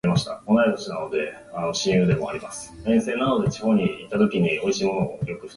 [0.47, 2.41] 北海道小清水町